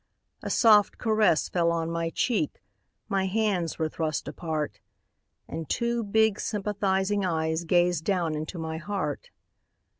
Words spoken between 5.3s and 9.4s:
And two big sympathizing eyes Gazed down into my heart.